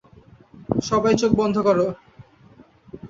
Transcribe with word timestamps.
সবাই 0.81 1.13
চোখ 1.15 1.31
বন্ধ 1.33 1.55
করো। 1.67 1.87